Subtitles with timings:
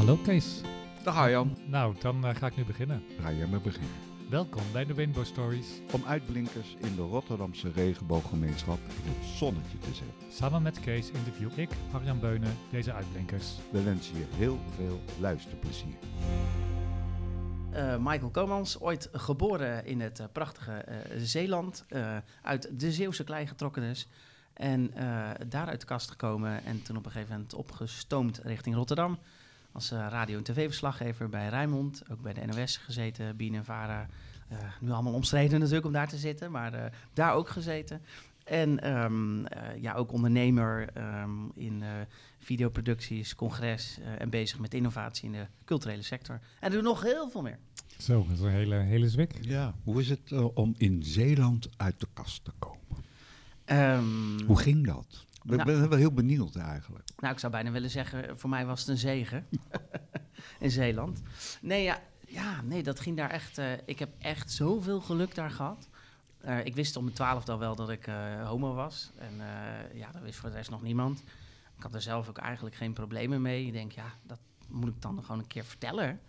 [0.00, 0.60] Hallo Kees.
[1.04, 1.56] Dag Arjan.
[1.66, 3.02] Nou, dan eh, ga ik nu beginnen.
[3.22, 3.90] Ga jij maar beginnen.
[4.30, 5.66] Welkom bij de Rainbow Stories.
[5.92, 10.32] Om uitblinkers in de Rotterdamse regenbooggemeenschap in het zonnetje te zetten.
[10.32, 13.56] Samen met Kees interview ik, Arjan Beunen, deze uitblinkers.
[13.72, 15.96] We wensen je heel veel luisterplezier.
[17.72, 21.84] Uh, Michael Komans, ooit geboren in het uh, prachtige uh, Zeeland,
[22.42, 24.08] uit de Zeeuwse klei getrokken is.
[24.54, 24.90] En
[25.48, 29.18] daaruit de kast gekomen en toen op een gegeven moment opgestoomd richting Rotterdam.
[29.72, 34.08] Als radio- en tv-verslaggever bij Rijnmond, ook bij de NOS gezeten, Bien en Vara.
[34.80, 38.02] nu allemaal omstreden natuurlijk om daar te zitten, maar daar ook gezeten.
[38.44, 39.44] En um,
[39.80, 40.88] ja, ook ondernemer
[41.22, 41.82] um, in
[42.38, 46.40] videoproducties, congres en bezig met innovatie in de culturele sector.
[46.60, 47.58] En doe nog heel veel meer.
[47.98, 49.38] Zo, dat is een hele, hele zwik.
[49.40, 52.78] Ja, hoe is het uh, om in Zeeland uit de kast te komen?
[53.66, 55.26] Um, hoe ging dat?
[55.42, 57.08] Ik nou, ben wel heel benieuwd eigenlijk.
[57.16, 59.46] Nou, ik zou bijna willen zeggen, voor mij was het een zegen
[60.58, 61.22] in Zeeland.
[61.60, 63.58] Nee, ja, ja, nee, dat ging daar echt...
[63.58, 65.88] Uh, ik heb echt zoveel geluk daar gehad.
[66.44, 69.10] Uh, ik wist om mijn twaalfde al wel dat ik uh, homo was.
[69.18, 69.34] En
[69.94, 71.22] ja, dat wist voor de rest nog niemand.
[71.76, 73.66] Ik had er zelf ook eigenlijk geen problemen mee.
[73.66, 74.38] Ik denk, ja, dat
[74.68, 76.20] moet ik dan gewoon een keer vertellen.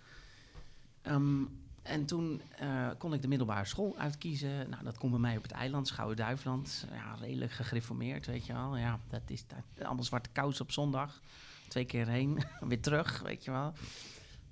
[1.04, 4.70] Um, en toen uh, kon ik de middelbare school uitkiezen.
[4.70, 6.88] Nou, dat kon bij mij op het eiland, Schouwen-Duiveland.
[6.92, 8.78] Ja, redelijk gegriformeerd, weet je wel.
[8.78, 9.46] Ja, dat is
[9.84, 11.22] allemaal zwarte kous op zondag.
[11.68, 13.74] Twee keer heen, weer terug, weet je wel.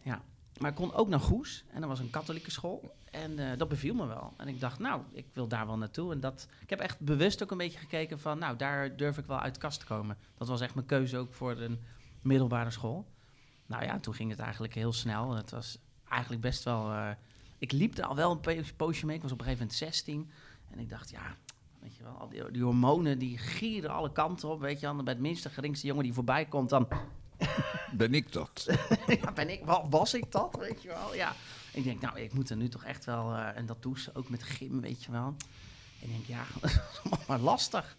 [0.01, 0.21] Ja,
[0.59, 1.63] maar ik kon ook naar Goes.
[1.71, 2.95] En dat was een katholieke school.
[3.11, 4.33] En uh, dat beviel me wel.
[4.37, 6.11] En ik dacht, nou, ik wil daar wel naartoe.
[6.11, 8.39] En dat, ik heb echt bewust ook een beetje gekeken van...
[8.39, 10.17] nou, daar durf ik wel uit de kast te komen.
[10.37, 11.79] Dat was echt mijn keuze ook voor een
[12.21, 13.07] middelbare school.
[13.65, 15.35] Nou ja, toen ging het eigenlijk heel snel.
[15.35, 15.77] Het was
[16.09, 16.91] eigenlijk best wel...
[16.91, 17.09] Uh,
[17.57, 19.15] ik liep er al wel een poosje mee.
[19.15, 20.31] Ik was op een gegeven moment 16.
[20.71, 21.35] En ik dacht, ja,
[21.79, 24.59] weet je wel, al die, die hormonen die gieren alle kanten op.
[24.59, 26.87] Weet je wel, bij het minste geringste jongen die voorbij komt, dan...
[27.91, 28.65] Ben ik dat?
[29.21, 31.33] ja, ben ik, was ik dat, weet je wel, ja.
[31.73, 33.33] Ik denk, nou, ik moet er nu toch echt wel...
[33.33, 35.35] Uh, en dat doe ze ook met gym, weet je wel.
[36.01, 36.43] En ik denk, ja,
[37.27, 37.97] maar lastig.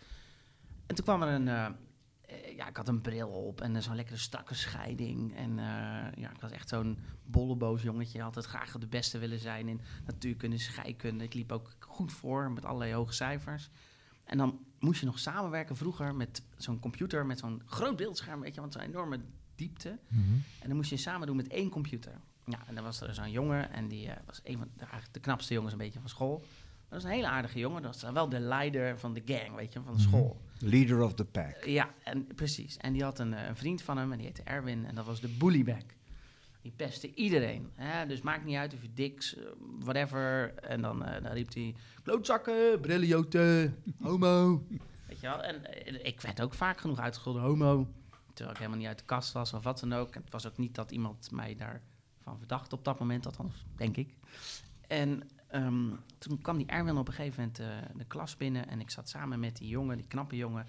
[0.86, 1.46] En toen kwam er een...
[1.46, 1.66] Uh,
[2.60, 5.36] ja, ik had een bril op en zo'n lekkere strakke scheiding.
[5.36, 5.64] En uh,
[6.16, 8.22] ja, ik was echt zo'n bolleboos jongetje.
[8.22, 11.24] Altijd graag de beste willen zijn in natuurkunde, scheikunde.
[11.24, 13.70] Ik liep ook goed voor met allerlei hoge cijfers.
[14.24, 18.54] En dan moest je nog samenwerken vroeger met zo'n computer, met zo'n groot beeldscherm, weet
[18.54, 19.20] je, want zo'n enorme
[19.54, 19.98] diepte.
[20.08, 20.32] Mhm.
[20.60, 22.20] En dan moest je samen doen met één computer.
[22.44, 24.68] Ja, en dan was er zo'n jongen en die uh, was een van
[25.10, 26.44] de knapste jongens een beetje van school.
[26.90, 27.82] Dat was een hele aardige jongen.
[27.82, 30.40] Dat was wel de leider van de gang, weet je, van de school.
[30.58, 31.64] Leader of the pack.
[31.64, 32.76] Ja, en, precies.
[32.76, 34.86] En die had een, een, vriend van hem en die heette Erwin.
[34.86, 35.82] En dat was de bullybag.
[36.62, 37.70] Die pestte iedereen.
[37.74, 38.06] Hè?
[38.06, 39.44] Dus maakt niet uit of je diks, uh,
[39.78, 40.54] whatever.
[40.54, 41.74] En dan, uh, dan riep hij...
[42.02, 44.66] Klootzakken, briljoten, homo.
[45.06, 45.42] Weet je wel?
[45.42, 47.88] En uh, ik werd ook vaak genoeg uitgescholden, homo.
[48.32, 50.14] Terwijl ik helemaal niet uit de kast was of wat dan ook.
[50.14, 53.26] Het was ook niet dat iemand mij daarvan verdacht op dat moment.
[53.26, 54.14] Althans, denk ik.
[54.86, 55.22] En
[55.54, 58.68] um, toen kwam die Erwin op een gegeven moment uh, de klas binnen.
[58.68, 60.66] En ik zat samen met die jongen, die knappe jongen,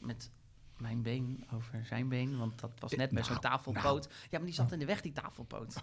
[0.00, 0.30] met
[0.78, 2.38] mijn been over zijn been.
[2.38, 4.08] Want dat was net bij Nou, zo'n tafelpoot.
[4.30, 5.82] Ja, maar die zat in de weg, die tafelpoot.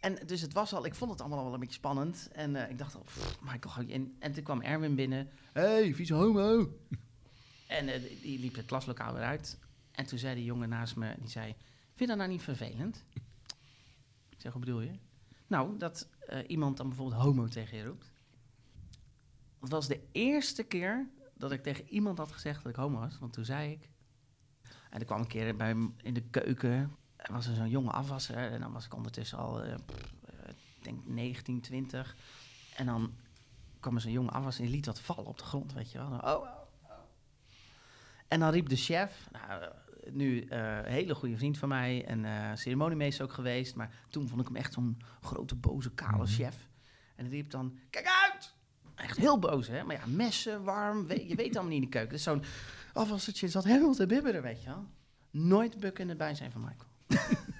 [0.00, 2.28] en dus het was al, ik vond het allemaal al wel een beetje spannend.
[2.32, 5.28] En uh, ik dacht al, pff, Michael, en, en toen kwam Erwin binnen.
[5.52, 6.78] hey, vieze homo.
[7.66, 9.58] en uh, die liep het klaslokaal weer uit.
[9.90, 11.46] En toen zei die jongen naast me, die zei,
[11.84, 13.04] vind je dat nou niet vervelend?
[14.30, 14.98] ik zeg, hoe bedoel je?
[15.46, 18.12] Nou, dat uh, iemand dan bijvoorbeeld homo tegen je roept.
[19.60, 23.18] Dat was de eerste keer dat ik tegen iemand had gezegd dat ik homo was.
[23.18, 23.88] Want toen zei ik...
[24.90, 26.96] En er kwam een keer bij in de keuken...
[27.16, 28.36] Er was zo'n jonge afwasser.
[28.36, 29.78] En dan was ik ondertussen al, ik
[30.80, 32.16] denk 19, 20.
[32.76, 33.14] En dan
[33.80, 36.06] kwam er zo'n jonge afwasser en liet wat vallen op de grond, weet je wel.
[36.06, 36.42] Oh, oh,
[36.82, 36.92] oh.
[38.28, 39.28] En dan riep de chef...
[39.32, 39.72] Nou,
[40.10, 43.74] nu uh, een hele goede vriend van mij en uh, ceremoniemeester ook geweest.
[43.76, 46.26] Maar toen vond ik hem echt zo'n grote, boze, kale mm -hmm.
[46.26, 46.68] chef.
[47.16, 48.54] En die riep dan, kijk uit!
[48.94, 49.84] Echt heel boos, hè?
[49.84, 52.12] Maar ja, messen, warm, weet, je weet allemaal niet in de keuken.
[52.12, 52.42] Dus zo'n
[52.92, 54.86] afwassertje zat helemaal te bibberen, weet je wel.
[55.30, 56.90] Nooit bukken in het bijzijn van Michael.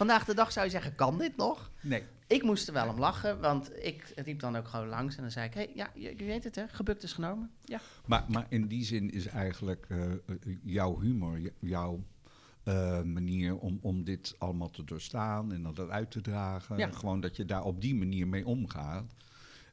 [0.00, 1.70] Vandaag de dag zou je zeggen, kan dit nog?
[1.80, 2.04] Nee.
[2.26, 5.16] Ik moest er wel om lachen, want ik riep dan ook gewoon langs.
[5.16, 7.50] En dan zei ik, hey, ja, je, je weet het hè, gebukt is genomen.
[7.64, 7.80] Ja.
[8.06, 10.12] Maar, maar in die zin is eigenlijk uh,
[10.62, 12.04] jouw humor, jouw
[12.64, 16.76] uh, manier om, om dit allemaal te doorstaan en dat uit te dragen.
[16.76, 16.90] Ja.
[16.90, 19.14] Gewoon dat je daar op die manier mee omgaat.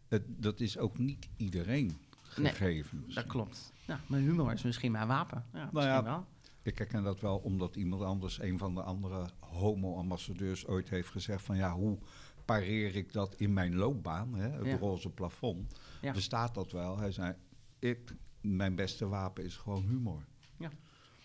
[0.10, 3.04] Uh, dat is ook niet iedereen gegeven.
[3.06, 3.74] Nee, dat klopt.
[3.86, 5.46] Ja, mijn humor is misschien mijn wapen.
[5.54, 6.26] Ja, nou ja, wel.
[6.68, 11.42] Ik herken dat wel omdat iemand anders, een van de andere homo-ambassadeurs, ooit heeft gezegd
[11.44, 11.98] van ja, hoe
[12.46, 14.78] pareer ik dat in mijn loopbaan, hè, het Ja.
[14.78, 16.14] roze plafond, Ja.
[16.14, 16.98] bestaat dat wel.
[16.98, 17.36] Hij zei,
[17.80, 20.26] ik, mijn beste wapen is gewoon humor.
[20.58, 20.70] Ja.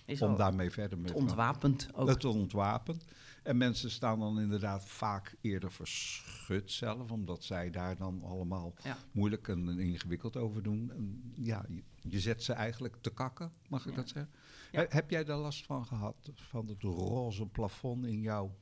[0.06, 2.09] Is om daarmee verder met het ontwapend ook.
[2.09, 3.05] het ontwapend.
[3.43, 8.97] En mensen staan dan inderdaad vaak eerder verschut zelf, omdat zij daar dan allemaal Ja.
[9.12, 10.91] moeilijk en ingewikkeld over doen.
[10.94, 11.65] En ja,
[12.09, 13.97] je, zet ze eigenlijk te kakken, mag ik Ja.
[13.97, 14.33] dat zeggen?
[14.73, 14.81] Ja.
[14.81, 18.55] He- Heb jij daar last van gehad, van het roze plafond in jouw...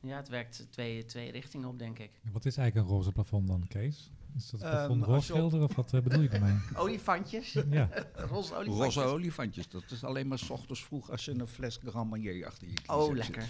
[0.00, 2.20] Ja, het werkt twee, twee richtingen op, denk ik.
[2.32, 4.10] Wat is eigenlijk een roze plafond dan, Kees?
[4.36, 6.56] Is dat een plafond op- schilderen of wat eh, bedoel je daarmee?
[6.76, 7.52] Olifantjes.
[7.70, 8.94] ja, Roze olifantjes.
[8.94, 12.46] Roze olifantjes, dat is alleen maar 's ochtends vroeg als je een fles Grand Marnier
[12.46, 13.44] achter je Oh, lekker.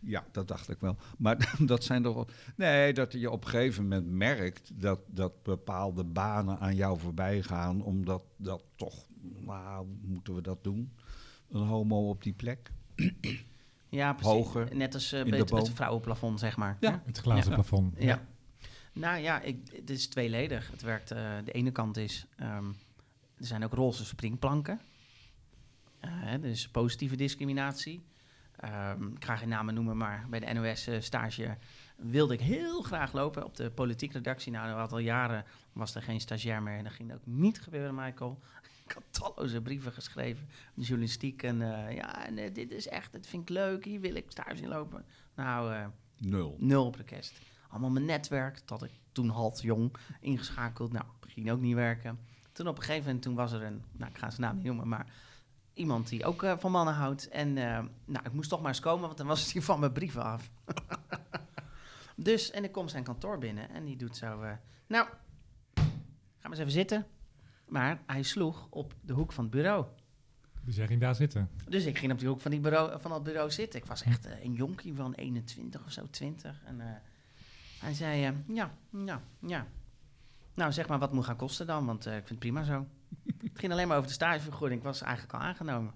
[0.00, 0.96] Ja, dat dacht ik wel.
[1.18, 2.26] Maar dat zijn toch wel...
[2.56, 7.42] Nee, dat je op een gegeven moment merkt dat, dat bepaalde banen aan jou voorbij
[7.42, 9.06] gaan, omdat dat toch...
[9.38, 10.92] Nou, moeten we dat doen?
[11.50, 12.70] Een homo op die plek?
[13.88, 14.32] Ja, precies.
[14.32, 16.76] Hoger Net als eh, bij de het, vrouwenplafond, zeg maar.
[16.80, 17.02] Ja.
[17.06, 17.54] het glazen Ja.
[17.54, 17.94] plafond.
[17.98, 18.26] Ja.
[18.98, 20.70] Nou ja, ik, het is tweeledig.
[20.70, 22.68] Het werkt, eh, de ene kant is, ehm,
[23.36, 24.80] er zijn ook roze springplanken.
[26.00, 28.02] Eh, hè, dus positieve discriminatie.
[28.56, 31.56] Ehm, ik ga geen namen noemen, maar bij de NOS-stage
[31.96, 34.52] wilde ik heel graag lopen op de politiek redactie.
[34.52, 37.94] Nou, een aantal jaren was er geen stagiair meer en dat ging ook niet gebeuren,
[37.94, 38.38] Michael.
[38.84, 41.42] Ik had talloze brieven geschreven, journalistiek.
[41.42, 44.24] En eh, ja, en, eh, dit is echt, dit vind ik leuk, hier wil ik
[44.28, 45.04] stage in lopen.
[45.34, 45.86] Nou, eh,
[46.18, 46.56] nul.
[46.58, 47.40] Nul op request.
[47.68, 50.92] Allemaal mijn netwerk, dat had ik toen halt jong ingeschakeld.
[50.92, 52.18] Nou, ging ook niet werken.
[52.52, 54.64] Toen op een gegeven moment, toen was er een, nou ik ga zijn naam niet
[54.64, 55.06] noemen, maar
[55.72, 57.28] iemand die ook eh, van mannen houdt.
[57.28, 59.92] En eh, nou, ik moest toch maar eens komen, want dan was hij van mijn
[59.92, 60.50] brieven af.
[62.16, 64.52] dus, en ik kom zijn kantoor binnen en die doet zo, eh,
[64.86, 65.06] nou,
[65.74, 65.82] ga
[66.42, 67.06] maar eens even zitten.
[67.66, 69.86] Maar hij sloeg op de hoek van het bureau.
[70.62, 71.50] Dus jij ging daar zitten.
[71.68, 73.80] Dus ik ging op die hoek van, die bureau, van dat bureau zitten.
[73.80, 76.62] Ik was echt een jonkie van 21 of zo, 20.
[76.64, 76.80] En
[77.80, 78.70] hij zei, eh, ja,
[79.04, 79.66] ja, ja.
[80.54, 82.86] Nou, zeg maar wat moet gaan kosten dan, want eh, ik vind het prima zo.
[83.42, 84.80] het ging alleen maar over de stagevergoeding.
[84.80, 85.94] Ik was eigenlijk al aangenomen.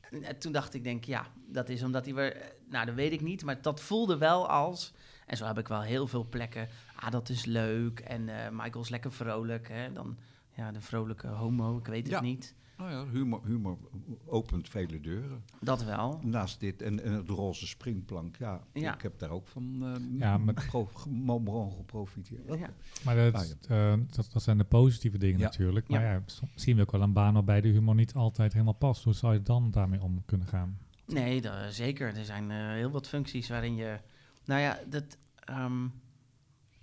[0.00, 2.36] En, toen dacht ik, denk, ja, dat is omdat hij weer...
[2.36, 4.92] eh, nou, dat weet ik niet, maar dat voelde wel als...
[5.26, 6.68] En zo heb ik wel heel veel plekken.
[6.94, 8.00] Ah, dat is leuk.
[8.00, 8.24] En
[8.56, 9.68] Michael is lekker vrolijk.
[9.68, 9.92] Hè?
[9.92, 10.18] Dan,
[10.50, 12.20] ja, de vrolijke homo, ik weet het Ja.
[12.20, 12.54] niet.
[12.80, 13.78] Nou ja, humor, humor
[14.26, 15.44] opent vele deuren.
[15.60, 16.20] Dat wel.
[16.22, 18.94] Naast dit en, en het roze springplank, ja, Ja.
[18.94, 22.58] ik heb daar ook van eh Ja, mogen geprofiteerd.
[22.58, 22.70] Ja.
[23.04, 23.34] Maar dat,
[23.68, 25.44] Ah, eh, dat, dat zijn de positieve dingen Ja.
[25.44, 25.88] natuurlijk.
[25.88, 26.12] Maar Ja.
[26.12, 26.22] ja.
[26.26, 29.04] soms zien we ook wel een baan waarbij de humor niet altijd helemaal past.
[29.04, 30.78] Hoe zou je dan daarmee om kunnen gaan?
[31.06, 32.16] Nee, zeker.
[32.16, 33.98] Er zijn eh, heel wat functies waarin je...
[34.44, 35.86] Nou ja, dat, ehm,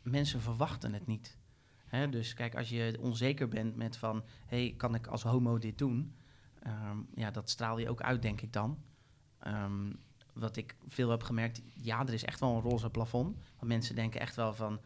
[0.01, 1.36] mensen verwachten het niet.
[1.87, 2.09] Hè?
[2.09, 4.23] Dus kijk, als je onzeker bent met van...
[4.45, 6.15] hey, kan ik als homo dit doen?
[6.59, 8.77] Ehm, ja, dat straal je ook uit, denk ik dan.
[9.39, 9.91] Ehm,
[10.33, 11.61] wat ik veel heb gemerkt...
[11.73, 13.37] Ja, er is echt wel een roze plafond.
[13.59, 14.79] Want mensen denken echt wel van...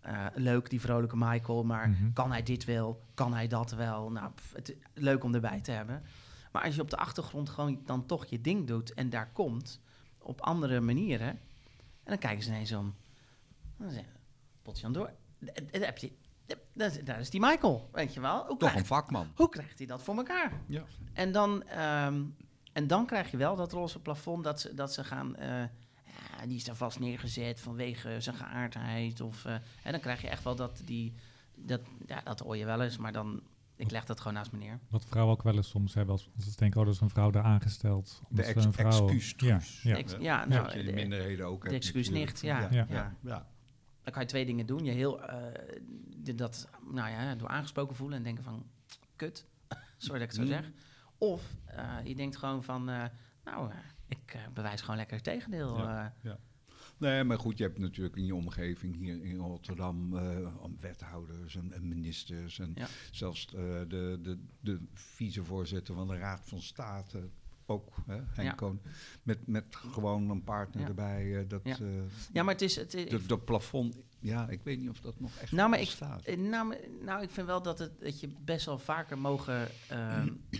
[0.00, 2.12] eh, leuk, die vrolijke Michael, maar Mhm.
[2.12, 3.02] kan hij dit wel?
[3.14, 4.10] Kan hij dat wel?
[4.10, 6.02] Nou, pff, het, leuk om erbij te hebben.
[6.52, 9.80] Maar als je op de achtergrond gewoon dan toch je ding doet en daar komt
[10.18, 11.38] op andere manieren, en
[12.04, 12.94] dan kijken ze ineens om.
[13.76, 13.90] Dan
[14.62, 15.10] potje aan door.
[15.44, 16.12] D- d- Daar heb je,
[16.46, 18.38] d- daar is- daar is die Michael, weet je wel.
[18.38, 19.32] Hoe Toch krijgt, een vakman.
[19.34, 20.52] hoe krijgt hij dat voor elkaar?
[20.66, 20.82] Ja.
[21.12, 22.22] En dan, ehm,
[22.72, 25.36] en dan krijg je wel dat roze plafond dat ze, dat ze gaan...
[25.36, 25.48] eh,
[26.38, 29.20] ja, die is daar vast neergezet vanwege zijn geaardheid.
[29.20, 31.14] Of, eh, en dan krijg je echt wel dat die...
[31.54, 33.42] Dat, ja, dat hoor je wel eens, maar dan...
[33.76, 34.78] Ik leg dat gewoon naast me neer.
[34.90, 37.10] Wat vrouwen ook wel eens soms hebben, als als ze denken, oh, dat is een
[37.10, 38.20] vrouw daar aangesteld.
[38.28, 38.90] De ex een vrouw...
[39.08, 39.82] excuustruus.
[39.82, 39.96] Ja, ja.
[39.96, 42.08] Ex- ja, nou, Dat de de- minderheden ook de excuus
[42.40, 42.68] ja.
[42.70, 42.86] Ja.
[42.88, 43.16] ja.
[43.22, 43.46] ja.
[44.02, 44.84] Dan kan je twee dingen doen.
[44.84, 45.36] Je heel eh,
[46.34, 48.66] dat, nou ja, door aangesproken voelen en denken van,
[49.16, 49.46] kut,
[49.98, 50.62] sorry dat ik het zo Mm.
[50.62, 50.70] zeg.
[51.18, 53.04] Of eh, je denkt gewoon van, eh,
[53.44, 53.76] nou, eh,
[54.08, 55.78] ik bewijs gewoon lekker het tegendeel.
[55.78, 56.14] Ja.
[56.98, 60.10] Nee, maar goed, je hebt natuurlijk in je omgeving hier in Rotterdam
[60.80, 62.86] wethouders en, en ministers en Ja.
[63.10, 63.86] zelfs de,
[64.22, 67.28] de, de vicevoorzitter van de Raad van State,
[67.66, 68.52] ook hè, Henk Ja.
[68.52, 68.80] Koon,
[69.22, 71.38] met, met gewoon een partner erbij.
[71.40, 71.76] eh, dat, Ja.
[72.32, 72.76] ja, maar het is...
[72.76, 75.78] Het, is- de, de plafond, ja, ik weet niet of dat nog echt Nou, maar
[75.78, 76.22] ik- bestaat.
[76.22, 79.68] Eh, Nou, nou, ik vind wel dat, het, dat je best wel vaker mogen...
[79.88, 80.28] ehm,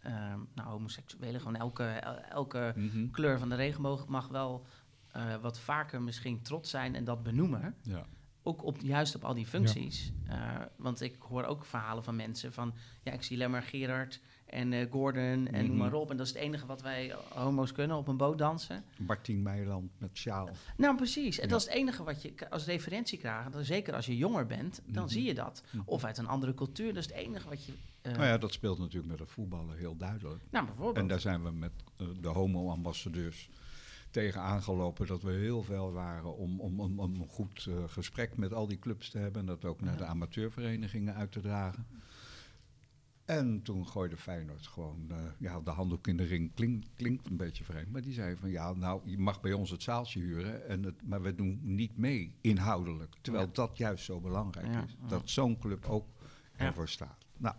[0.00, 3.10] ehm, nou, homoseksuelen, gewoon elke, el- elke Mhm.
[3.10, 4.66] kleur van de regenboog mag wel
[5.12, 7.74] eh, wat vaker misschien trots zijn en dat benoemen.
[7.82, 8.06] Ja.
[8.46, 10.12] Ook op, juist op al die functies.
[10.28, 12.74] Eh, want ik hoor ook verhalen van mensen van...
[13.02, 15.76] ja, ik zie alleen maar Gerard en eh, Gordon en noem Mhm.
[15.76, 16.10] maar op.
[16.10, 18.84] En dat is het enige wat wij eh, homo's kunnen, op een boot dansen.
[18.98, 20.48] Martien Meiland met sjaal.
[20.76, 21.36] Nou, precies.
[21.38, 21.50] En Ja.
[21.50, 23.52] dat is het enige wat je als referentie krijgt.
[23.52, 25.12] Dan Zeker als je jonger bent, dan Mhm.
[25.12, 25.62] zie je dat.
[25.70, 25.82] Mhm.
[25.86, 26.86] Of uit een andere cultuur.
[26.94, 27.72] Dat is het enige wat je...
[28.02, 30.42] eh, Nou ja, dat speelt natuurlijk met het voetballen heel duidelijk.
[30.50, 30.96] nou, bijvoorbeeld.
[30.96, 31.72] En daar zijn we met
[32.20, 33.48] de homo-ambassadeurs
[34.16, 38.36] tegen aangelopen dat we heel veel waren om, om, om, om een goed eh, gesprek
[38.36, 39.98] met al die clubs te hebben en dat ook naar Ja.
[39.98, 41.86] de amateurverenigingen uit te dragen.
[43.24, 46.54] En toen gooide Feyenoord gewoon eh, ja, de handdoek in de ring.
[46.54, 47.92] Klink, klinkt een beetje vreemd.
[47.92, 50.68] Maar die zei van ja, nou, je mag bij ons het zaaltje huren.
[50.68, 53.14] En het, maar we doen niet mee inhoudelijk.
[53.20, 53.50] Terwijl Ja.
[53.52, 54.96] dat juist zo belangrijk Ja, is.
[55.08, 56.06] Dat zo'n club ook
[56.58, 56.64] Ja.
[56.64, 57.24] ervoor staat.
[57.36, 57.54] Nou,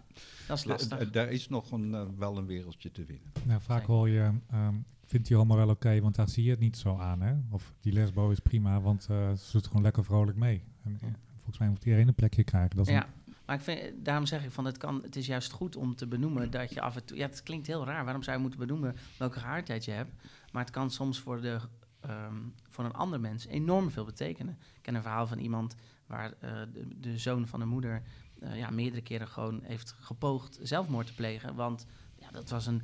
[0.47, 1.11] Dat is lastig.
[1.11, 3.31] daar is nog een, eh, wel een wereldje te winnen.
[3.45, 3.93] Nou, vaak Zeker.
[3.93, 4.75] hoor je, ehm
[5.07, 7.35] vindt die homo wel oké, want daar zie je het niet zo aan, hè?
[7.49, 10.63] Of die lesbo is prima, want eh, ze doet gewoon lekker vrolijk mee.
[10.83, 11.07] En, Ja.
[11.35, 12.75] Volgens mij moet iedereen een plekje krijgen.
[12.75, 13.07] Dat is Ja,
[13.45, 16.07] maar ik vind, daarom zeg ik van het, kan, het is juist goed om te
[16.07, 17.17] benoemen dat je af en toe.
[17.17, 18.03] Ja, het klinkt heel raar.
[18.03, 20.11] Waarom zou je moeten benoemen welke geaardheid je hebt?
[20.51, 21.59] Maar het kan soms voor, de,
[21.99, 22.35] ehm,
[22.69, 24.53] voor een ander mens enorm veel betekenen.
[24.75, 25.75] Ik ken een verhaal van iemand
[26.07, 28.03] waar eh, de, de zoon van de moeder
[28.39, 31.55] eh, ja, meerdere keren gewoon heeft gepoogd zelfmoord te plegen.
[31.55, 32.81] Want ja, dat was een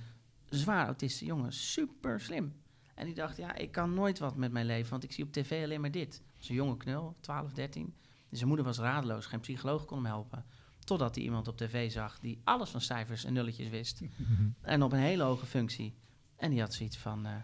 [0.49, 2.53] zwaar autistische jongen, super slim.
[2.95, 5.31] En die dacht, ja, ik kan nooit wat met mijn leven, want ik zie op
[5.31, 6.21] tv alleen maar dit.
[6.47, 7.95] Een jonge knul, 12, 13.
[8.27, 10.45] Dus zijn moeder was radeloos, geen psycholoog kon hem helpen.
[10.79, 14.01] Totdat hij iemand op tv zag die alles van cijfers en nulletjes wist.
[14.01, 14.47] Mhm.
[14.61, 15.95] En op een hele hoge functie.
[16.35, 17.35] En die had zoiets van, eh,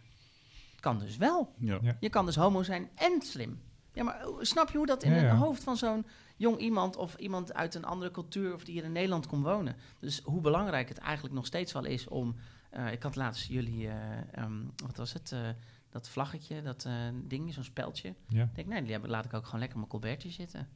[0.80, 1.54] kan dus wel.
[1.58, 1.78] Ja.
[1.82, 1.98] Ja.
[2.00, 3.62] Je kan dus homo zijn en slim.
[3.94, 6.06] Ja, maar eh, snap je hoe dat in Ja, het hoofd van zo'n
[6.40, 6.96] jong iemand...
[6.96, 9.76] of iemand uit een andere cultuur of die hier in Nederland kon wonen?
[10.00, 12.36] Dus hoe belangrijk het eigenlijk nog steeds wel is om...
[12.70, 15.50] eh, ik had laatst jullie, eh, ehm, wat was het, eh,
[15.90, 16.94] dat vlaggetje, dat eh,
[17.24, 18.14] ding, zo'n speldje.
[18.28, 18.44] ja.
[18.44, 20.68] Ik denk, nee, die laat ik ook gewoon lekker mijn colbertje zitten.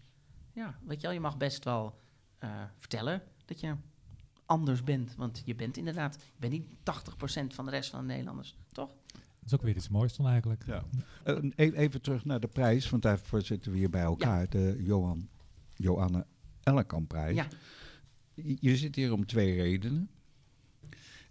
[0.53, 1.99] Ja, weet je wel, je mag best wel
[2.37, 3.75] eh, vertellen dat je
[4.45, 5.15] anders bent.
[5.15, 6.67] Want je bent inderdaad, je bent niet
[7.51, 8.89] 80% van de rest van de Nederlanders, toch?
[9.11, 10.63] Dat is ook weer iets moois dan eigenlijk.
[10.65, 10.83] Ja.
[11.23, 14.49] Eh, e- even terug naar de prijs, want daarvoor zitten we hier bij elkaar.
[14.49, 15.27] De Johan,
[15.75, 16.25] Johanne
[16.63, 17.35] Ellekamp-prijs.
[17.35, 17.47] Ja.
[18.59, 20.09] Je zit hier om twee redenen.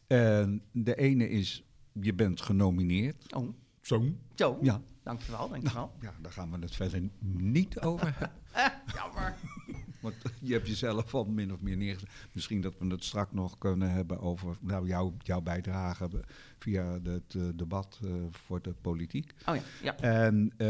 [0.07, 3.35] En de ene is, je bent genomineerd.
[3.35, 3.49] Oh,
[3.81, 4.05] Zo.
[4.35, 5.93] zo, Ja, dankjewel, dankjewel.
[6.01, 8.39] ja, daar gaan we het verder niet over hebben.
[8.97, 9.35] Jammer.
[10.03, 12.09] Want je hebt jezelf al min of meer neergezet.
[12.33, 16.09] Misschien dat we het straks nog kunnen hebben over nou, jouw, jouw bijdrage
[16.59, 19.33] via het eh, debat eh, voor de politiek.
[19.47, 19.97] Oh ja, ja.
[19.97, 20.67] En eh,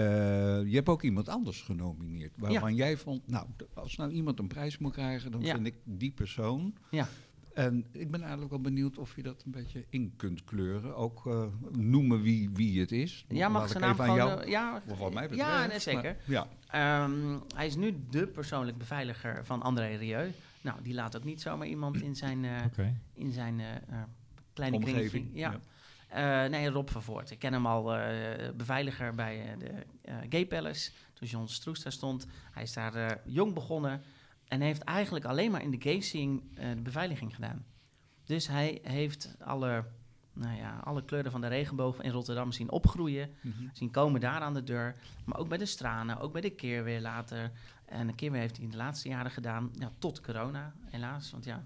[0.67, 2.33] je hebt ook iemand anders genomineerd.
[2.37, 5.55] Waarvan jij vond, nou, als nou iemand een prijs moet krijgen, dan Ja.
[5.55, 6.75] vind ik die persoon.
[6.91, 7.09] Ja.
[7.55, 10.97] En ik ben eigenlijk wel benieuwd of je dat een beetje in kunt kleuren.
[10.97, 13.25] Ook eh, noemen wie, wie het is.
[13.29, 14.17] Ja, mag zijn ik naam gewoon...
[14.17, 15.51] jou, eh, ja, wat mij betreft.
[15.51, 16.03] ja, nee, zeker.
[16.03, 20.31] Maar- ja, Ehm, hij is nu de persoonlijk beveiliger van André Rieu.
[20.61, 23.61] Nou, die laat ook niet zomaar iemand in zijn, eh, in zijn
[24.53, 25.11] kleine omgeving.
[25.11, 25.39] kringetje.
[25.39, 25.59] Ja.
[26.45, 27.31] Eh, nee, Rob van Voort.
[27.31, 29.71] Ik ken hem al eh, beveiliger bij de
[30.03, 30.91] eh, Gay Palace.
[31.13, 32.27] Toen John Stroes daar stond.
[32.53, 34.03] Hij is daar eh, jong begonnen.
[34.53, 37.65] En heeft eigenlijk alleen maar in de scene eh, de beveiliging gedaan.
[38.25, 39.85] Dus hij heeft alle,
[40.33, 43.31] nou ja, alle kleuren van de regenboog in Rotterdam zien opgroeien.
[43.41, 43.69] Mhm.
[43.73, 44.97] Zien komen daar aan de deur.
[45.25, 47.53] Maar ook bij de Stranen, ook bij de Keerweer later.
[47.85, 49.71] En de Keerweer heeft hij in de laatste jaren gedaan.
[49.79, 51.31] Ja, tot corona, helaas.
[51.31, 51.65] Want ja,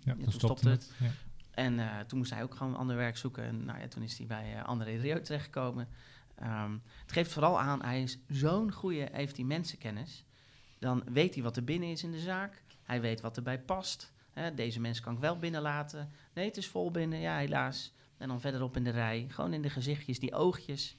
[0.00, 0.94] Ja, toen toen stopte het.
[0.98, 1.10] Ja.
[1.50, 3.44] en eh, toen moest hij ook gewoon ander werk zoeken.
[3.44, 5.88] En nou ja, toen is hij bij eh, André Rieu terechtgekomen.
[6.34, 6.72] Ehm,
[7.02, 10.24] het geeft vooral aan, hij is zo'n goede, heeft hij mensenkennis.
[10.80, 12.62] Dan weet hij wat er binnen is in de zaak.
[12.82, 14.12] Hij weet wat erbij past.
[14.32, 16.10] Hè, deze mensen kan ik wel binnenlaten.
[16.34, 17.92] Nee, het is vol binnen, ja helaas.
[18.16, 20.96] En dan verderop in de rij, gewoon in de gezichtjes, die oogjes.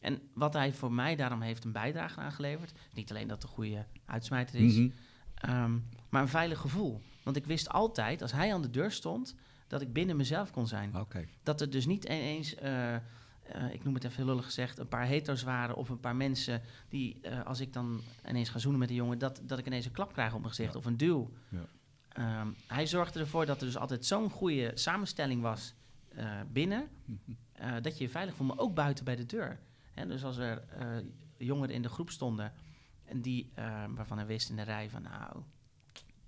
[0.00, 2.72] En wat hij voor mij daarom heeft een bijdrage aangeleverd.
[2.94, 4.88] Niet alleen dat een goede uitsmijter is, Mhm.
[5.34, 7.00] Ehm, maar een veilig gevoel.
[7.22, 9.34] Want ik wist altijd, als hij aan de deur stond,
[9.66, 10.94] dat ik binnen mezelf kon zijn.
[11.42, 12.96] Dat er dus niet ineens, eh,
[13.42, 16.16] eh, ik noem het even heel lullig gezegd, een paar hetero's waren of een paar
[16.16, 19.66] mensen die, eh, als ik dan ineens ga zoenen met een jongen, dat, dat ik
[19.66, 20.78] ineens een klap krijg op mijn gezicht Ja.
[20.78, 21.30] of een duw.
[21.48, 21.64] Ja.
[22.08, 25.74] Ehm, hij zorgde ervoor dat er dus altijd zo'n goede samenstelling was
[26.08, 26.88] eh, binnen,
[27.82, 29.58] dat je je veilig voelt, maar ook buiten bij de deur.
[29.92, 30.62] Hè, dus als er
[31.36, 32.52] jongeren in de groep stonden
[33.04, 35.36] en die, eh, waarvan hij wist in de rij van nou,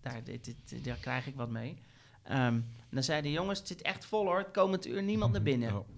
[0.01, 1.77] daar, dit, dit- daar krijg ik wat mee.
[2.23, 5.43] Ehm, dan zeiden de jongens, het zit echt vol hoor, het komend uur niemand naar
[5.43, 5.77] binnen.
[5.77, 5.89] Oh,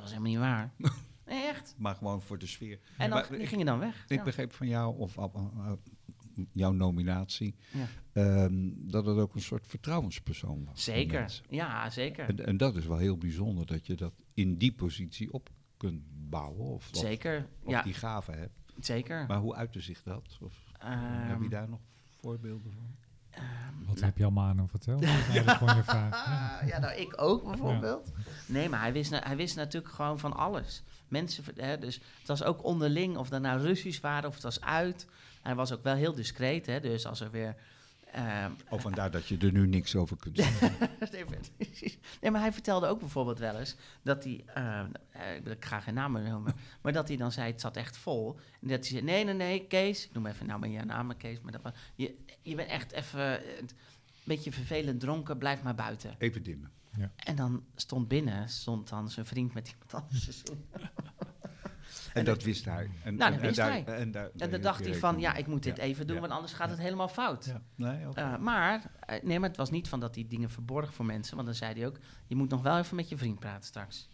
[0.00, 0.72] dat was helemaal niet waar.
[1.26, 1.74] nee, echt.
[1.78, 2.78] maar gewoon voor de sfeer.
[2.98, 4.04] En dan, Maar die ik- gingen dan weg.
[4.08, 4.24] Ik ja.
[4.24, 5.72] begreep van jou, of uh,
[6.52, 7.86] jouw nominatie, Ja.
[8.12, 10.84] ehm, dat het ook een soort vertrouwenspersoon was.
[10.84, 12.28] Zeker, ja zeker.
[12.28, 16.02] En, en dat is wel heel bijzonder, dat je dat in die positie op kunt
[16.30, 16.66] bouwen.
[16.66, 18.52] Of, dat- Zeker, of ja, die gave hebt.
[18.80, 19.24] zeker.
[19.28, 20.38] Maar hoe uitte zich dat?
[20.40, 22.96] Of, heb Ehm, je daar nog voorbeelden van?
[23.30, 23.44] Ehm,
[23.86, 25.04] Wat nou, heb je allemaal aan hem verteld?
[25.32, 26.62] Ja.
[26.66, 28.12] Ja, nou, ik ook bijvoorbeeld.
[28.46, 30.82] Nee, maar hij wist, hij wist natuurlijk gewoon van alles.
[31.08, 34.60] Mensen, hè, dus het was ook onderling, of dat nou Russisch waren of het was
[34.60, 35.06] uit.
[35.42, 37.54] Hij was ook wel heel discreet, hè, dus als er weer...
[38.12, 40.72] ehm, Oh, vandaar dat je er nu niks over kunt zeggen.
[42.20, 45.80] nee, maar hij vertelde ook bijvoorbeeld wel eens dat hij, eh, eh, ik wil ga
[45.80, 48.36] geen namen noemen, maar dat hij dan zei het zat echt vol.
[48.60, 51.16] En dat hij zei, nee, nee, nee, Kees, ik noem even nou maar je naam,
[51.16, 53.62] Kees, maar dat was, je, je bent echt even, eh,
[54.24, 56.14] beetje vervelend dronken, blijf maar buiten.
[56.18, 56.70] Even dimmen.
[57.16, 60.42] En dan stond binnen, stond dan zijn vriend met iemand anders
[62.14, 62.90] En dat wist hij.
[63.04, 63.96] En, Nou, en- dat wist en daar- hij.
[64.00, 66.32] En, daar, En dan dacht hij van, ja, ik moet dit Ja, even doen, want
[66.32, 67.44] anders gaat het helemaal fout.
[67.44, 67.62] Ja.
[67.74, 68.06] Nee.
[68.14, 71.34] Eh, maar, eh, nee, maar het was niet van dat hij dingen verborg voor mensen.
[71.34, 74.08] Want dan zei hij ook, je moet nog wel even met je vriend praten straks.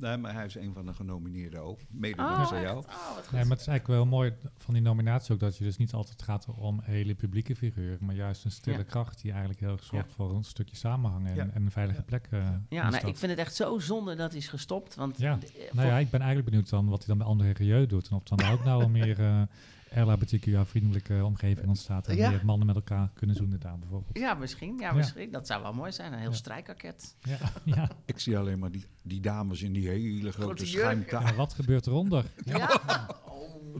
[0.00, 1.78] Nee, maar hij is een van de genomineerden ook.
[1.90, 2.78] Mede Oh, dankzij jou.
[2.78, 3.32] Oh, wat goed.
[3.32, 5.92] Nee, maar het is eigenlijk wel mooi van die nominatie ook dat je dus niet
[5.92, 8.82] altijd gaat om hele publieke figuren, maar juist een stille Ja.
[8.82, 10.14] kracht die eigenlijk heel erg zorgt Ja.
[10.14, 11.46] voor een stukje samenhang en, Ja.
[11.52, 12.04] en een veilige Ja.
[12.04, 12.26] plek.
[12.30, 14.94] eh, ja, nou, ik vind het echt zo zonde dat hij is gestopt.
[14.94, 15.36] Want Ja.
[15.36, 17.86] de- eh, Nou ja, ik ben eigenlijk benieuwd dan wat hij dan bij andere milieu
[17.86, 19.42] doet en of dan ook nou een meer eh
[19.94, 22.30] LHBTQA-vriendelijke omgeving ontstaat en Ja.
[22.30, 24.18] meer mannen met elkaar kunnen zoenen daar bijvoorbeeld.
[24.18, 24.78] ja, misschien.
[24.78, 24.92] Ja, Ja.
[24.92, 25.30] misschien.
[25.30, 26.12] Dat zou wel mooi zijn.
[26.12, 26.36] Een heel Ja.
[26.36, 27.16] strijkakket.
[27.22, 27.90] Ja, ja.
[28.04, 30.80] Ik zie alleen maar die, die dames in die hele grote Grote jurken.
[31.06, 31.20] schuimta.
[31.30, 32.24] Ja, wat gebeurt eronder?
[32.44, 32.80] Ja.
[33.28, 33.76] Oh.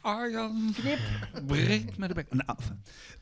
[0.00, 0.74] Arjan
[1.46, 2.26] breekt met de bek.
[2.34, 2.58] Nou,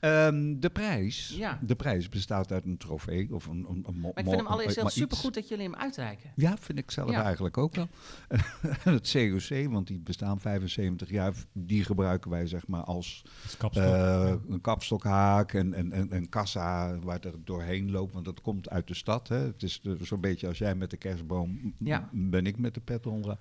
[0.01, 1.35] ehm, de prijs.
[1.37, 1.59] Ja.
[1.63, 4.47] De prijs bestaat uit een trofee of een, een, een mo- Maar ik vind hem
[4.47, 6.31] allereerst supergoed dat jullie hem uitreiken.
[6.35, 7.23] Ja, vind ik zelf Ja.
[7.23, 7.89] eigenlijk ook wel.
[8.95, 13.23] het COC, want die bestaan 75 jaar, die gebruiken wij zeg maar als
[13.59, 13.85] kapstok.
[13.85, 18.69] eh, een kapstokhaak en, en, en, en kassa waar er doorheen loopt, want dat komt
[18.71, 19.29] uit de stad.
[19.29, 19.37] Hè.
[19.39, 22.09] Het is de- zo'n beetje als jij met de kerstboom, Ja.
[22.13, 23.37] ben ik met de pet onder.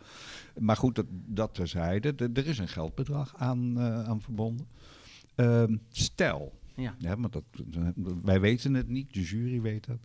[0.60, 2.16] Maar goed, dat, dat terzijde.
[2.16, 4.68] De- er is een geldbedrag aan, eh, aan verbonden.
[5.36, 6.96] Ehm, stel, Ja.
[6.98, 7.44] ja, maar dat,
[8.24, 10.00] wij weten het niet, de jury weet het,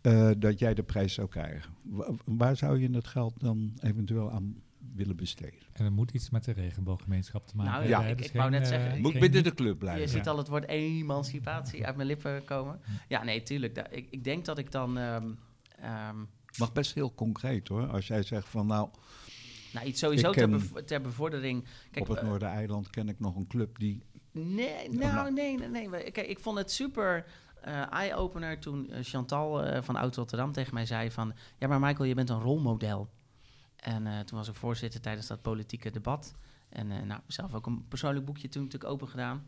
[0.00, 1.72] eh, dat jij de prijs zou krijgen.
[1.82, 4.62] Wa- waar zou je het geld dan eventueel aan
[4.94, 5.60] willen besteden?
[5.72, 8.18] en er moet iets met de regenbooggemeenschap te maken Nou, ja, hebben.
[8.18, 10.08] ik- Het wou net zeggen, eh, ik- Moet binnen de club Je blijven.
[10.08, 10.30] ziet Ja.
[10.30, 12.80] al het woord emancipatie uit mijn lippen komen.
[13.08, 13.74] Ja, nee, tuurlijk.
[13.74, 14.98] Da- Ik, ik denk dat ik dan...
[14.98, 15.26] ehm,
[15.78, 16.16] ehm,
[16.58, 17.86] Mag best heel concreet hoor.
[17.86, 18.88] Als jij zegt van nou,
[19.72, 21.64] nou, iets sowieso Ik ter, ken- bev- ter bevordering...
[21.90, 24.02] Kijk, op het eh, Noordereiland ken ik nog een club die...
[24.30, 25.32] Nee, nou.
[25.32, 27.26] nee, nee, Kijk, ik vond het super
[27.60, 31.32] eh, eye-opener toen eh, Chantal van Oud Rotterdam tegen mij zei van...
[31.58, 33.08] Ja, maar Michael, je bent een rolmodel.
[33.76, 36.34] En toen was ik voorzitter tijdens dat politieke debat.
[36.68, 39.46] En nou, zelf ook een persoonlijk boekje toen natuurlijk open gedaan.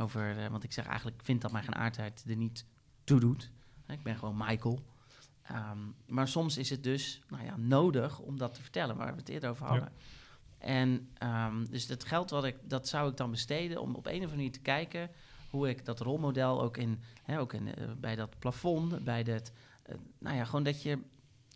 [0.00, 2.64] over, want ik zeg eigenlijk, ik vind dat mijn geaardheid er niet
[3.04, 3.50] toe doet.
[3.88, 4.80] Ik ben gewoon Michael.
[5.42, 9.18] Ehm, maar soms is het dus nou ja, nodig om dat te vertellen, waar we
[9.18, 9.70] het eerder over Ja.
[9.70, 9.92] hadden.
[10.58, 14.12] En ehm, dus dat geld wat ik, dat zou ik dan besteden om op een
[14.12, 15.10] of andere manier te kijken
[15.50, 19.52] hoe ik dat rolmodel ook in, hè, ook in eh, bij dat plafond, bij dat,
[19.82, 20.98] eh, nou ja, gewoon dat je,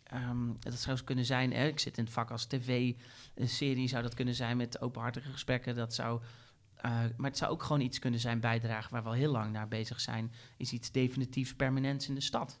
[0.03, 4.13] ehm, dat zou kunnen zijn, hè, ik zit in het vak als tv-serie, zou dat
[4.13, 6.21] kunnen zijn met openhartige gesprekken, dat zou,
[6.75, 9.51] eh, maar het zou ook gewoon iets kunnen zijn bijdragen waar we al heel lang
[9.51, 12.59] naar bezig zijn, is iets definitiefs permanents in de stad.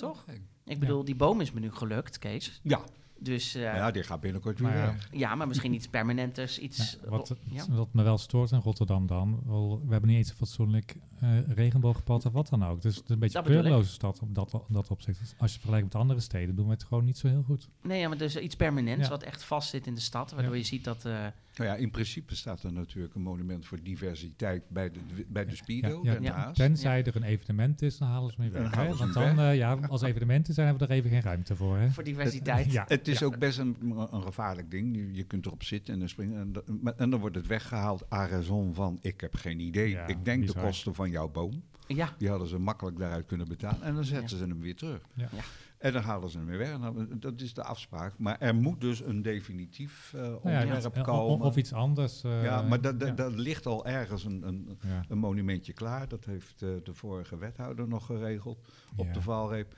[0.00, 0.24] Toch?
[0.64, 2.60] Ik bedoel, die boom is me nu gelukt, Kees.
[2.62, 2.80] Ja,
[3.22, 5.08] Dus eh, ja, die gaat binnenkort weer Maar ja, weg.
[5.12, 6.98] ja, maar misschien iets permanenters, iets...
[7.02, 7.64] Ja, wat, ja.
[7.70, 11.28] wat me wel stoort in Rotterdam dan, wel, we hebben niet eens een fatsoenlijk eh
[11.48, 12.82] regenboogpad of wat dan ook.
[12.82, 15.18] Dus het is een beetje een kleurloze stad op dat, op dat opzicht.
[15.20, 17.68] Dus Als je vergelijkt met andere steden, doen we het gewoon niet zo heel goed.
[17.82, 19.08] Nee, ja, maar dus iets permanents Ja.
[19.10, 20.58] wat echt vast zit in de stad, waardoor Ja.
[20.58, 21.04] je ziet dat...
[21.04, 25.44] eh, Nou ja, in principe staat er natuurlijk een monument voor diversiteit bij de, bij
[25.44, 26.56] de Ja, Spido ja, daarnaast.
[26.56, 28.98] Tenzij er een evenement is, dan halen ze me Dan weg.
[28.98, 31.76] Want dan, ja, als evenementen zijn, hebben we er even geen ruimte voor.
[31.78, 31.90] Hè?
[31.90, 32.72] voor diversiteit.
[32.72, 33.26] Ja, Het is ja.
[33.26, 33.76] ook best een,
[34.10, 34.96] een gevaarlijk ding.
[34.96, 36.40] Je, je kunt erop zitten en dan springen.
[36.40, 38.98] En, dan- maar- en dan wordt het weggehaald à raison van...
[39.00, 39.88] ik heb geen idee.
[39.90, 41.62] Ja, ik denk de kosten van jouw boom.
[41.86, 43.82] Ja, Die hadden ze makkelijk daaruit kunnen betalen.
[43.82, 45.00] En dan zetten ze hem weer terug.
[45.14, 45.28] Ja.
[45.32, 45.42] Ja.
[45.78, 46.70] En dan halen ze hem weer weg.
[46.72, 48.18] En dan, dat is de afspraak.
[48.18, 51.24] Maar er moet dus een definitief eh Nou ja, onderwerp iets- komen.
[51.24, 52.22] of, of iets anders.
[52.24, 53.10] eh, ja, maar dat ja.
[53.10, 55.04] dat ligt al ergens een, een, Ja.
[55.08, 56.08] een monumentje klaar.
[56.08, 58.58] Dat heeft eh, de vorige wethouder nog geregeld
[58.96, 59.12] op Ja.
[59.12, 59.74] de valreep.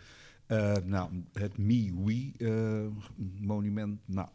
[0.52, 4.00] Eh, nou, het Mi-Wee-monument.
[4.04, 4.28] nou,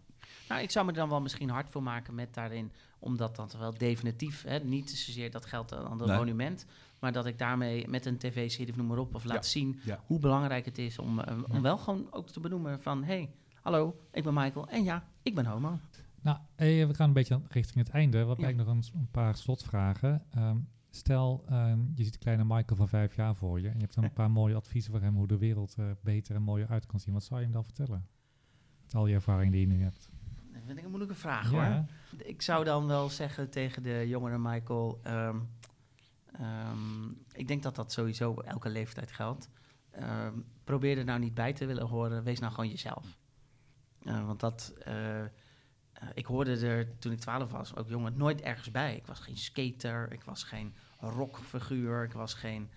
[0.49, 3.73] nou, ik zou me dan wel misschien hard voor maken met daarin, omdat dat wel
[3.77, 6.17] definitief, hè, niet zozeer dat geldt aan dat Nee.
[6.17, 6.65] monument,
[6.99, 9.79] maar dat ik daarmee met een tv-serie of noem maar op, of laat Ja, zien
[9.83, 10.03] ja.
[10.05, 13.29] hoe belangrijk het is om, eh, om wel gewoon ook te benoemen van, hey,
[13.61, 15.79] hallo, ik ben Michael en ja, ik ben homo.
[16.21, 18.23] Nou, eh, we gaan een beetje richting het einde.
[18.23, 18.47] Wat Ja.
[18.47, 20.21] ik nog een, een paar slotvragen.
[20.31, 20.57] Ehm,
[20.97, 23.93] stel, ehm, je ziet de kleine Michael van vijf jaar voor je en je hebt
[23.95, 26.85] dan een paar mooie adviezen voor hem hoe de wereld eh, beter en mooier uit
[26.85, 27.13] kan zien.
[27.13, 28.07] Wat zou je hem dan vertellen?
[28.83, 30.09] Met al die ervaring die je nu hebt.
[30.53, 31.85] Dat vind ik een moeilijke vraag hoor.
[32.17, 34.99] Ik zou dan wel zeggen tegen de jongere Michael.
[35.03, 35.37] ehm,
[36.31, 39.49] ehm, ik denk dat dat sowieso elke leeftijd geldt.
[40.63, 42.23] Probeer er nou niet bij te willen horen.
[42.23, 43.17] Wees nou gewoon jezelf.
[44.03, 44.73] Eh, want dat.
[44.83, 45.23] eh,
[46.13, 48.95] ik hoorde er toen ik 12 was, ook jongen, nooit ergens bij.
[48.95, 52.69] Ik was geen skater, ik was geen rockfiguur, ik was geen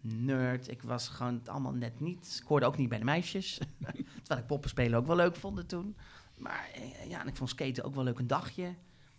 [0.00, 0.68] nerd.
[0.68, 2.38] Ik was gewoon het allemaal net niet.
[2.42, 3.60] Ik hoorde ook niet bij de meisjes.
[4.22, 5.96] Terwijl ik poppenspelen ook wel leuk vond toen.
[6.36, 8.74] Maar eh, ja, en ik vond skaten ook wel leuk een dagje.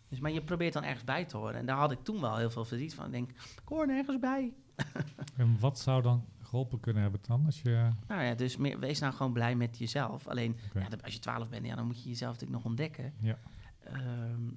[0.09, 1.55] Dus, maar je probeert dan ergens bij te horen.
[1.55, 3.05] En daar had ik toen wel heel veel verdriet van.
[3.05, 4.53] Ik denk, ik hoor nergens bij.
[5.37, 7.45] En wat zou dan geholpen kunnen hebben dan?
[7.45, 10.27] Als je, Nou ja, dus meer, wees nou gewoon blij met jezelf.
[10.27, 13.13] Alleen, ja, als je 12 bent, ja, dan moet je jezelf natuurlijk nog ontdekken.
[13.19, 13.37] Ja.
[13.83, 14.49] Ehm,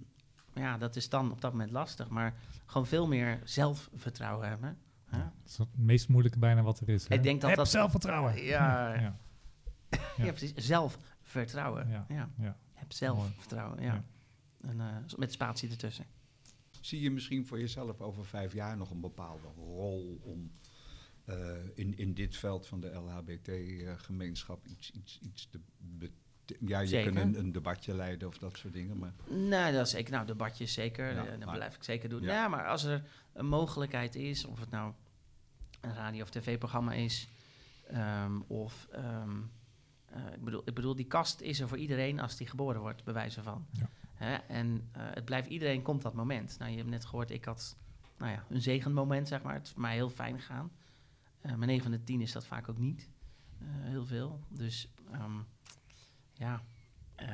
[0.57, 2.09] ja, dat is dan op dat moment lastig.
[2.09, 2.35] Maar
[2.67, 4.79] gewoon veel meer zelfvertrouwen hebben.
[5.05, 5.19] hè?
[5.19, 7.09] dat is het meest moeilijke bijna wat er is.
[7.09, 7.15] Hè?
[7.15, 8.43] Ik denk dat Heb dat- zelfvertrouwen.
[8.43, 8.95] Ja.
[8.95, 9.19] ja,
[10.17, 10.53] Ja, precies.
[10.55, 11.89] Zelfvertrouwen.
[11.89, 12.07] Ja.
[12.09, 12.31] Ja.
[12.39, 12.57] ja.
[12.73, 13.95] Heb zelfvertrouwen, ja.
[13.95, 14.05] Ja.
[14.69, 16.05] En, eh, met spatie ertussen.
[16.81, 20.53] Zie je misschien voor jezelf over vijf jaar nog een bepaalde rol om
[21.25, 21.37] eh,
[21.75, 26.15] in, in dit veld van de LHBT-gemeenschap iets, iets, iets te bete-
[26.61, 27.13] Ja, je Zeker.
[27.13, 30.13] kunt een, een debatje leiden of dat soort dingen, maar Nee, dat is zeker.
[30.13, 31.13] Nou, debatjes zeker.
[31.15, 32.23] Ja, eh, dat maar- blijf ik zeker doen.
[32.23, 32.33] Ja.
[32.33, 32.49] Ja.
[32.49, 34.93] maar als er een mogelijkheid is, of het nou
[35.81, 37.29] een radio- of tv-programma is,
[37.87, 38.87] ehm, of...
[38.91, 39.37] ehm,
[40.07, 43.05] eh, ik, bedoel, ik bedoel, die kast is er voor iedereen als die geboren wordt,
[43.05, 43.67] bij wijze van.
[43.71, 43.89] Ja.
[44.15, 44.35] Hè?
[44.35, 46.57] En eh, het blijft iedereen, komt dat moment.
[46.59, 47.77] Nou, je hebt net gehoord, ik had
[48.19, 49.55] nou ja, een zegenmoment, zeg maar.
[49.55, 50.71] Het is voor mij heel fijn gegaan.
[51.41, 53.09] Eh maar 9 van de 10 is dat vaak ook niet.
[53.61, 54.41] Eh, heel veel.
[54.49, 55.33] Dus ehm,
[56.39, 56.63] ja,
[57.15, 57.27] eh,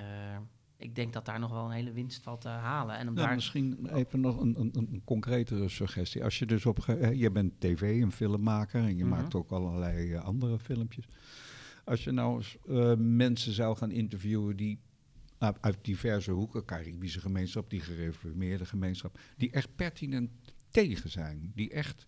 [0.76, 2.96] ik denk dat daar nog wel een hele winst valt te halen.
[2.98, 3.34] En om Nou, daar...
[3.34, 6.24] misschien even nog een, een, een concretere suggestie.
[6.24, 6.78] Als je dus op,
[7.14, 9.12] je bent tv, een filmmaker en je Mhm.
[9.14, 11.04] maakt ook allerlei eh, andere filmpjes.
[11.84, 14.80] Als je nou eens eh, mensen zou gaan interviewen die
[15.60, 20.30] uit diverse hoeken, Caribische gemeenschap, die gereformeerde gemeenschap, die echt pertinent
[20.70, 22.04] tegen zijn, die echt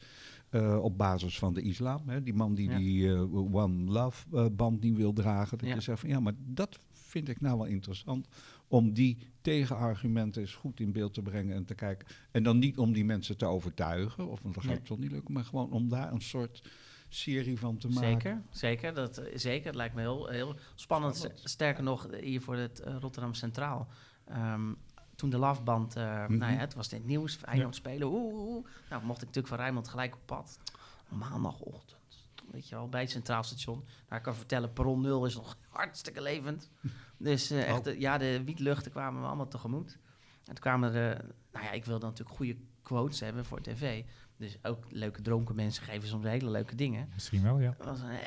[0.55, 2.77] eh, op basis van de islam, hè, die man die Ja.
[2.77, 5.75] die eh, One Love eh, band niet wil dragen, dat Ja.
[5.75, 8.29] je zegt van ja, maar dat vind ik nou wel interessant
[8.69, 12.07] om die tegenargumenten eens goed in beeld te brengen en te kijken.
[12.31, 14.83] En dan niet om die mensen te overtuigen, of want dat gaat Nee.
[14.83, 16.63] toch niet lukken, maar gewoon om daar een soort
[17.09, 18.11] serie van te maken.
[18.11, 18.95] Zeker, zeker.
[18.95, 19.67] Dat, zeker.
[19.67, 21.17] Het lijkt me heel, heel spannend.
[21.17, 21.41] Spannend.
[21.45, 23.89] Sterker nog, hier voor het Rotterdam Centraal.
[24.25, 24.73] Ehm,
[25.31, 26.37] toen de Lafband, eh Mhm.
[26.37, 28.09] nou ja, het was dit nieuws, Feyenoord spelen.
[28.09, 28.67] Oeh.
[28.91, 30.59] Nou, mocht ik natuurlijk van Rijnmond gelijk op pad.
[31.09, 32.29] Maandagochtend.
[32.51, 33.85] Weet je wel, bij het Centraal Station.
[34.09, 36.71] Nou, ik kan vertellen, perron 0 is nog hartstikke levend.
[37.19, 37.93] Dus eh, echt, Oh.
[37.93, 39.99] eh, ja, de wietluchten kwamen we allemaal tegemoet.
[40.39, 44.05] En toen kwamen er, nou ja, ik wilde natuurlijk goede quotes hebben voor tv.
[44.37, 47.09] Dus ook leuke dronken mensen geven soms hele leuke dingen.
[47.15, 47.75] Misschien wel, ja.
[47.79, 48.19] Was een,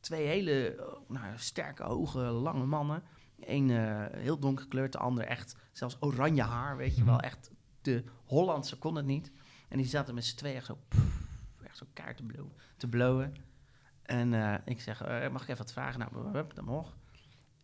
[0.00, 0.76] twee hele
[1.08, 3.02] nou, sterke ogen, lange mannen.
[3.40, 7.14] Eén eh, heel donker gekleurd, de ander echt zelfs oranje haar, weet je wel.
[7.14, 7.24] Mhm.
[7.24, 9.32] Echt de Hollandse kon het niet.
[9.68, 11.26] En die zaten met z'n tweeën echt zo, pff,
[11.64, 12.52] echt zo kaart te blowen.
[12.76, 13.34] Te blowen.
[14.02, 15.98] En eh, ik zeg, eh, mag ik even wat vragen?
[15.98, 16.96] Nou, hup, dat mocht.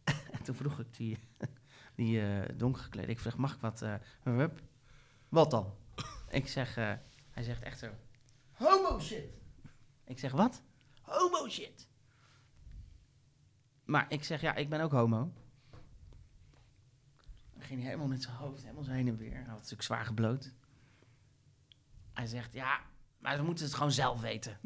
[0.32, 1.18] en toen vroeg ik die,
[1.96, 3.82] die eh donker gekleed, ik vraag, mag ik wat?
[3.82, 4.60] eh hup?
[5.28, 5.74] Wat dan?
[6.30, 6.92] ik zeg, eh,
[7.30, 7.90] hij zegt echt zo,
[8.52, 9.24] homo shit.
[10.04, 10.62] Ik zeg, wat?
[11.02, 11.88] Homo shit.
[13.84, 15.32] Maar ik zeg, ja, ik ben ook homo.
[17.62, 19.32] Dan ging hij helemaal met zijn hoofd, helemaal heen en weer.
[19.32, 20.52] Hij had natuurlijk zwaar gebloot.
[22.12, 22.80] Hij zegt, ja,
[23.18, 24.58] maar ze moeten het gewoon zelf weten.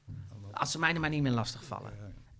[0.52, 1.92] Als ze mij er maar niet meer lastig vallen.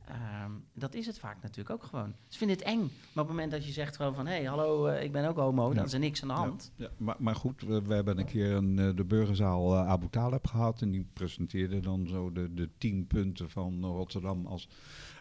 [0.05, 2.15] Ehm, dat is het vaak natuurlijk ook gewoon.
[2.29, 2.81] Ze vinden het eng.
[2.81, 4.27] Maar op het moment dat je zegt gewoon van...
[4.27, 6.73] hé, hey, hallo, eh, ik ben ook homo, dan is er niks aan de hand.
[6.77, 10.09] Ja, maar, maar goed, we, we hebben een keer een, eh, de burgerzaal eh, Abu
[10.09, 10.83] Talib gehad.
[10.83, 14.47] En die presenteerde dan zo de, de tien punten van Rotterdam.
[14.47, 14.69] Als,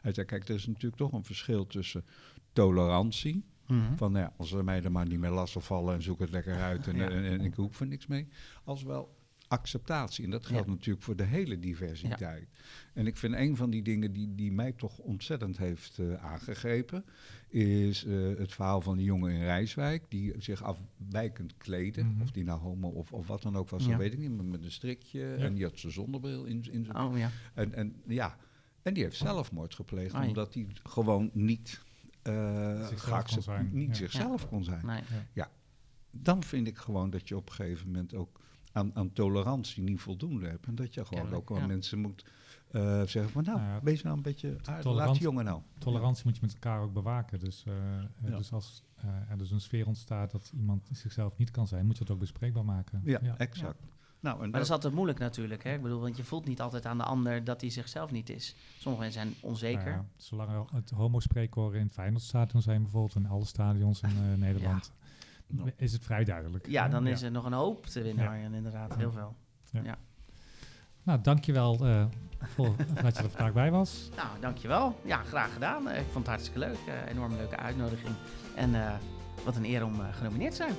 [0.01, 2.05] hij zei, kijk, er is natuurlijk toch een verschil tussen
[2.53, 3.43] tolerantie.
[3.71, 3.95] Mhm.
[3.95, 6.29] Van nou ja, als ze mij er maar niet meer lastig vallen en zoek het
[6.31, 7.09] lekker uit en, Ja.
[7.09, 8.27] en, en ik hoef er niks mee.
[8.63, 10.23] Als wel acceptatie.
[10.25, 10.71] En dat geldt Ja.
[10.73, 12.47] natuurlijk voor de hele diversiteit.
[12.93, 17.05] En ik vind een van die dingen die, die mij toch ontzettend heeft eh, aangegrepen,
[17.49, 22.05] is eh, het verhaal van die jongen in Rijswijk, die zich afwijkend kleden.
[22.11, 22.21] Mhm.
[22.21, 23.89] Of die nou homo of, of wat dan ook was, Ja.
[23.89, 25.33] dat weet ik niet, maar met een strikje.
[25.33, 26.97] En die had zijn zonnebril in, in zijn...
[26.97, 27.29] Oh ja.
[27.53, 28.37] En, en ja,
[28.81, 31.81] en die heeft zelfmoord gepleegd, omdat hij gewoon niet...
[32.21, 33.93] eh, Zichzelf geaccept- kon zijn, Niet ja.
[33.93, 35.01] zichzelf kon zijn Nee.
[36.11, 38.39] dan vind ik gewoon dat je op een gegeven moment ook
[38.71, 40.65] aan, aan tolerantie niet voldoende hebt.
[40.67, 41.73] En dat je gewoon Kennelijk, ook wel ja.
[41.73, 42.25] mensen moet
[42.71, 44.91] eh, zeggen van nou, Nou ja, wees nou een beetje aardig.
[44.93, 45.61] Laat die jongen nou.
[45.77, 47.39] Tolerantie moet je met elkaar ook bewaken.
[47.39, 47.73] Dus, eh,
[48.23, 48.37] Ja.
[48.37, 51.95] dus als eh, er dus een sfeer ontstaat dat iemand zichzelf niet kan zijn, moet
[51.97, 53.01] je het ook bespreekbaar maken.
[53.03, 53.83] Ja, exact.
[54.21, 55.63] Nou, en Maar dat dat, is altijd moeilijk natuurlijk.
[55.63, 55.73] Hè?
[55.73, 58.55] Ik bedoel, want je voelt niet altijd aan de ander dat hij zichzelf niet is.
[58.79, 59.83] Sommige mensen zijn onzeker.
[59.91, 64.37] Nou ja, zolang het homo-spreekkoren in het Feyenoordstadion zijn bijvoorbeeld, in alle stadions in eh,
[64.47, 64.91] Nederland,
[65.47, 65.63] Ja.
[65.75, 66.67] is het vrij duidelijk.
[66.67, 67.25] Ja, dan is Ja.
[67.25, 68.29] er nog een hoop te winnen, Ja.
[68.29, 68.89] Arjen, inderdaad.
[68.91, 68.97] Ja.
[68.97, 69.35] Heel veel.
[71.03, 72.05] Nou, dankjewel eh
[72.41, 74.09] voor dat je er vandaag bij was.
[74.15, 74.99] Nou, dankjewel.
[75.05, 75.87] Ja, graag gedaan.
[75.89, 76.77] Eh, Ik vond het hartstikke leuk.
[76.87, 78.15] Eh, enorm leuke uitnodiging.
[78.55, 78.93] En eh,
[79.45, 80.73] wat een eer om eh, genomineerd te zijn.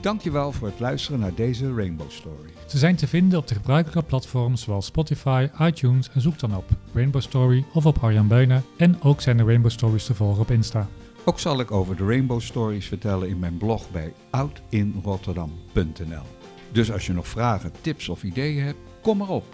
[0.00, 2.50] Dankjewel voor het luisteren naar deze Rainbow Story.
[2.66, 6.64] Ze zijn te vinden op de gebruikelijke platforms zoals Spotify, iTunes en zoek dan op
[6.92, 8.64] Rainbow Story of op Arjan Beunen.
[8.76, 10.88] En ook zijn de Rainbow Stories te volgen op Insta.
[11.24, 16.24] Ook zal ik over de Rainbow Stories vertellen in mijn blog bij oudinrotterdam.nl.
[16.72, 19.44] Dus als je nog vragen, tips of ideeën hebt, Kom maar op.